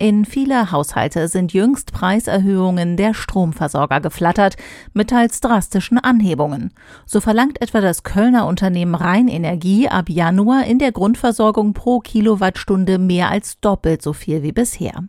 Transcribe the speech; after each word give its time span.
In 0.00 0.24
viele 0.24 0.72
Haushalte 0.72 1.28
sind 1.28 1.52
jüngst 1.52 1.92
Preiserhöhungen 1.92 2.96
der 2.96 3.12
Stromversorger 3.12 4.00
geflattert, 4.00 4.56
mit 4.94 5.10
teils 5.10 5.40
drastischen 5.40 5.98
Anhebungen. 5.98 6.72
So 7.04 7.20
verlangt 7.20 7.60
etwa 7.60 7.82
das 7.82 8.02
Kölner 8.02 8.46
Unternehmen 8.46 8.94
Rheinenergie 8.94 9.90
ab 9.90 10.08
Januar 10.08 10.64
in 10.64 10.78
der 10.78 10.92
Grundversorgung 10.92 11.74
pro 11.74 12.00
Kilowattstunde 12.00 12.96
mehr 12.96 13.28
als 13.28 13.60
doppelt 13.60 14.00
so 14.00 14.14
viel 14.14 14.42
wie 14.42 14.52
bisher. 14.52 15.04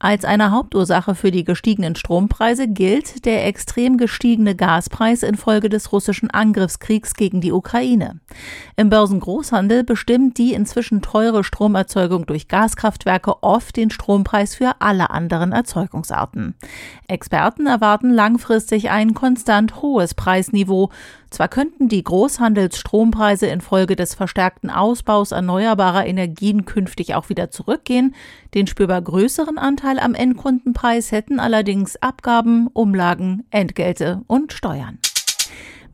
Als 0.00 0.24
eine 0.24 0.50
Hauptursache 0.50 1.14
für 1.14 1.30
die 1.30 1.44
gestiegenen 1.44 1.94
Strompreise 1.94 2.66
gilt 2.66 3.26
der 3.26 3.46
extrem 3.46 3.98
gestiegene 3.98 4.56
Gaspreis 4.56 5.22
infolge 5.22 5.68
des 5.68 5.92
russischen 5.92 6.28
Angriffskriegs 6.28 7.14
gegen 7.14 7.40
die 7.40 7.52
Ukraine. 7.52 8.18
Im 8.74 8.90
Börsengroßhandel 8.90 9.84
bestimmt 9.84 10.38
die 10.38 10.54
inzwischen 10.54 11.02
teure 11.02 11.44
Stromerzeugung 11.44 12.26
durch 12.26 12.48
Gaskraftwerke 12.48 13.44
oft 13.44 13.76
den 13.76 13.90
Strompreis 14.24 14.54
für 14.54 14.80
alle 14.80 15.10
anderen 15.10 15.52
Erzeugungsarten. 15.52 16.54
Experten 17.08 17.66
erwarten 17.66 18.10
langfristig 18.10 18.90
ein 18.90 19.12
konstant 19.12 19.82
hohes 19.82 20.14
Preisniveau. 20.14 20.88
Zwar 21.28 21.48
könnten 21.48 21.88
die 21.88 22.02
Großhandelsstrompreise 22.02 23.46
infolge 23.46 23.96
des 23.96 24.14
verstärkten 24.14 24.70
Ausbaus 24.70 25.32
erneuerbarer 25.32 26.06
Energien 26.06 26.64
künftig 26.64 27.14
auch 27.14 27.28
wieder 27.28 27.50
zurückgehen, 27.50 28.14
den 28.54 28.66
spürbar 28.66 29.02
größeren 29.02 29.58
Anteil 29.58 29.98
am 29.98 30.14
Endkundenpreis 30.14 31.12
hätten 31.12 31.38
allerdings 31.38 31.96
Abgaben, 31.96 32.68
Umlagen, 32.68 33.44
Entgelte 33.50 34.22
und 34.26 34.52
Steuern. 34.52 34.98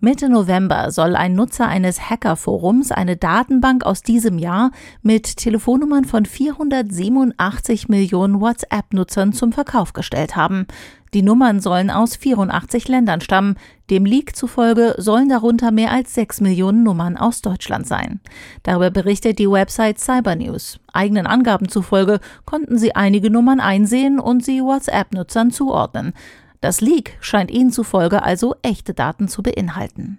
Mitte 0.02 0.30
November 0.30 0.90
soll 0.92 1.14
ein 1.14 1.34
Nutzer 1.34 1.68
eines 1.68 2.09
Hackerforums 2.09 2.90
eine 2.90 3.18
Datenbank 3.18 3.84
aus 3.84 4.02
diesem 4.02 4.38
Jahr 4.38 4.70
mit 5.02 5.36
Telefonnummern 5.36 6.06
von 6.06 6.24
487 6.24 7.90
Millionen 7.90 8.40
WhatsApp-Nutzern 8.40 9.34
zum 9.34 9.52
Verkauf 9.52 9.92
gestellt 9.92 10.37
haben. 10.37 10.66
Die 11.12 11.20
Nummern 11.20 11.60
sollen 11.60 11.90
aus 11.90 12.16
84 12.16 12.88
Ländern 12.88 13.20
stammen. 13.20 13.57
Dem 13.90 14.07
Leak 14.07 14.34
zufolge 14.34 14.95
sollen 14.96 15.29
darunter 15.29 15.70
mehr 15.70 15.92
als 15.92 16.14
6 16.14 16.40
Millionen 16.40 16.82
Nummern 16.82 17.18
aus 17.18 17.42
Deutschland 17.42 17.87
sein. 17.87 18.20
Darüber 18.62 18.90
berichtet 18.90 19.38
die 19.38 19.51
Website 19.51 19.98
Cybernews. 19.98 20.80
Eigenen 20.95 21.26
Angaben 21.26 21.68
zufolge 21.68 22.20
konnten 22.46 22.79
sie 22.79 22.95
einige 22.95 23.30
Nummern 23.30 23.60
einsehen 23.60 24.18
und 24.18 24.42
sie 24.42 24.62
WhatsApp-Nutzern 24.62 25.51
zuordnen. 25.51 26.14
Das 26.61 26.83
Leak 26.83 27.16
scheint 27.21 27.51
ihnen 27.51 27.73
zufolge 27.73 28.23
also 28.23 28.55
echte 28.63 28.93
Daten 28.93 29.29
zu 29.29 29.43
beinhalten. 29.43 30.19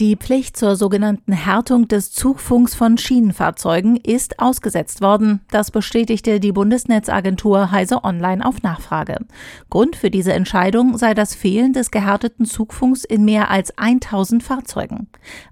Die 0.00 0.16
Pflicht 0.16 0.56
zur 0.56 0.74
sogenannten 0.74 1.32
Härtung 1.32 1.86
des 1.86 2.10
Zugfunks 2.10 2.74
von 2.74 2.98
Schienenfahrzeugen 2.98 3.96
ist 3.96 4.40
ausgesetzt 4.40 5.00
worden. 5.00 5.42
Das 5.52 5.70
bestätigte 5.70 6.40
die 6.40 6.50
Bundesnetzagentur 6.50 7.70
Heise 7.70 8.02
Online 8.02 8.44
auf 8.44 8.60
Nachfrage. 8.62 9.18
Grund 9.70 9.94
für 9.94 10.10
diese 10.10 10.32
Entscheidung 10.32 10.98
sei 10.98 11.14
das 11.14 11.36
Fehlen 11.36 11.74
des 11.74 11.92
gehärteten 11.92 12.44
Zugfunks 12.44 13.04
in 13.04 13.24
mehr 13.24 13.52
als 13.52 13.78
1000 13.78 14.42
Fahrzeugen. 14.42 15.06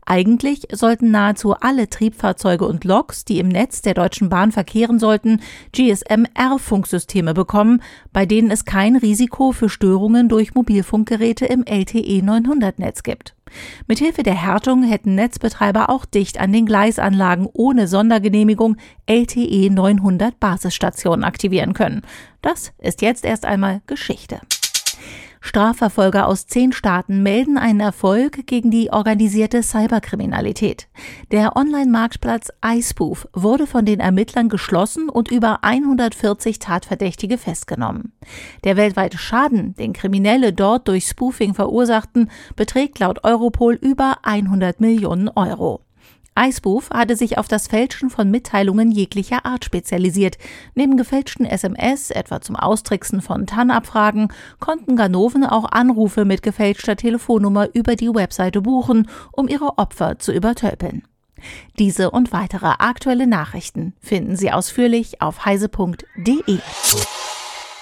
Eigentlich 0.06 0.66
sollten 0.72 1.12
nahezu 1.12 1.54
alle 1.54 1.88
Triebfahrzeuge 1.88 2.66
und 2.66 2.82
Loks, 2.82 3.24
die 3.24 3.38
im 3.38 3.46
Netz 3.48 3.80
der 3.80 3.94
Deutschen 3.94 4.28
Bahn 4.28 4.50
verkehren 4.50 4.98
sollten, 4.98 5.40
GSM-R-Funksysteme 5.72 7.32
bekommen, 7.32 7.80
bei 8.12 8.26
denen 8.26 8.50
es 8.50 8.64
kein 8.64 8.96
Risiko 8.96 9.52
für 9.52 9.68
Störungen 9.68 10.28
durch 10.28 10.56
Mobilfunkgeräte 10.56 11.46
im 11.46 11.64
LTE 11.64 12.22
900-Netz 12.22 13.04
gibt. 13.04 13.36
Mithilfe 13.86 14.22
der 14.22 14.34
Härtung 14.34 14.82
hätten 14.82 15.14
Netzbetreiber 15.14 15.90
auch 15.90 16.04
dicht 16.04 16.38
an 16.38 16.52
den 16.52 16.66
Gleisanlagen 16.66 17.48
ohne 17.52 17.88
Sondergenehmigung 17.88 18.76
LTE 19.06 19.70
900 19.70 20.38
Basisstationen 20.38 21.24
aktivieren 21.24 21.74
können. 21.74 22.02
Das 22.40 22.72
ist 22.78 23.02
jetzt 23.02 23.24
erst 23.24 23.44
einmal 23.44 23.82
Geschichte. 23.86 24.40
Strafverfolger 25.44 26.28
aus 26.28 26.46
zehn 26.46 26.72
Staaten 26.72 27.22
melden 27.22 27.58
einen 27.58 27.80
Erfolg 27.80 28.46
gegen 28.46 28.70
die 28.70 28.92
organisierte 28.92 29.64
Cyberkriminalität. 29.64 30.88
Der 31.32 31.56
Online-Marktplatz 31.56 32.50
iSpoof 32.64 33.28
wurde 33.32 33.66
von 33.66 33.84
den 33.84 33.98
Ermittlern 33.98 34.48
geschlossen 34.48 35.08
und 35.08 35.32
über 35.32 35.64
140 35.64 36.60
Tatverdächtige 36.60 37.38
festgenommen. 37.38 38.12
Der 38.62 38.76
weltweite 38.76 39.18
Schaden, 39.18 39.74
den 39.74 39.92
Kriminelle 39.92 40.52
dort 40.52 40.86
durch 40.86 41.06
Spoofing 41.06 41.54
verursachten, 41.54 42.30
beträgt 42.54 43.00
laut 43.00 43.24
Europol 43.24 43.74
über 43.74 44.18
100 44.22 44.80
Millionen 44.80 45.28
Euro. 45.28 45.80
Icebooth 46.38 46.90
hatte 46.90 47.16
sich 47.16 47.38
auf 47.38 47.46
das 47.46 47.68
Fälschen 47.68 48.08
von 48.08 48.30
Mitteilungen 48.30 48.90
jeglicher 48.90 49.44
Art 49.44 49.64
spezialisiert. 49.64 50.38
Neben 50.74 50.96
gefälschten 50.96 51.44
SMS, 51.44 52.10
etwa 52.10 52.40
zum 52.40 52.56
Austricksen 52.56 53.20
von 53.20 53.46
TAN-Abfragen, 53.46 54.28
konnten 54.58 54.96
Ganoven 54.96 55.44
auch 55.44 55.70
Anrufe 55.70 56.24
mit 56.24 56.42
gefälschter 56.42 56.96
Telefonnummer 56.96 57.68
über 57.74 57.96
die 57.96 58.08
Webseite 58.08 58.62
buchen, 58.62 59.08
um 59.30 59.48
ihre 59.48 59.78
Opfer 59.78 60.18
zu 60.18 60.32
übertölpeln. 60.32 61.02
Diese 61.78 62.10
und 62.10 62.32
weitere 62.32 62.74
aktuelle 62.78 63.26
Nachrichten 63.26 63.94
finden 64.00 64.36
Sie 64.36 64.52
ausführlich 64.52 65.20
auf 65.20 65.44
heise.de. 65.44 66.58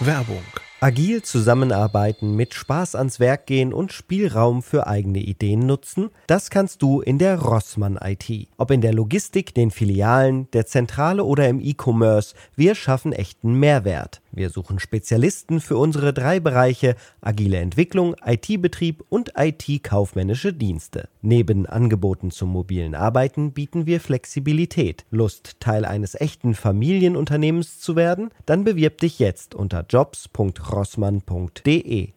Werbung 0.00 0.44
Agil 0.82 1.20
zusammenarbeiten, 1.20 2.36
mit 2.36 2.54
Spaß 2.54 2.94
ans 2.94 3.20
Werk 3.20 3.44
gehen 3.44 3.74
und 3.74 3.92
Spielraum 3.92 4.62
für 4.62 4.86
eigene 4.86 5.18
Ideen 5.18 5.60
nutzen, 5.60 6.08
das 6.26 6.48
kannst 6.48 6.80
du 6.80 7.02
in 7.02 7.18
der 7.18 7.38
Rossmann 7.38 7.98
IT. 8.02 8.48
Ob 8.56 8.70
in 8.70 8.80
der 8.80 8.94
Logistik, 8.94 9.54
den 9.54 9.70
Filialen, 9.70 10.50
der 10.52 10.64
Zentrale 10.64 11.24
oder 11.24 11.46
im 11.50 11.60
E-Commerce, 11.60 12.34
wir 12.56 12.74
schaffen 12.74 13.12
echten 13.12 13.60
Mehrwert. 13.60 14.19
Wir 14.32 14.50
suchen 14.50 14.78
Spezialisten 14.78 15.60
für 15.60 15.76
unsere 15.76 16.12
drei 16.12 16.38
Bereiche 16.38 16.94
agile 17.20 17.58
Entwicklung, 17.58 18.14
IT-Betrieb 18.24 19.02
und 19.08 19.32
IT-kaufmännische 19.36 20.52
Dienste. 20.52 21.08
Neben 21.20 21.66
Angeboten 21.66 22.30
zum 22.30 22.50
mobilen 22.50 22.94
Arbeiten 22.94 23.52
bieten 23.52 23.86
wir 23.86 24.00
Flexibilität. 24.00 25.04
Lust, 25.10 25.56
Teil 25.60 25.84
eines 25.84 26.14
echten 26.14 26.54
Familienunternehmens 26.54 27.80
zu 27.80 27.96
werden? 27.96 28.30
Dann 28.46 28.62
bewirb 28.64 28.98
dich 28.98 29.18
jetzt 29.18 29.54
unter 29.54 29.84
jobs.rossmann.de. 29.88 32.12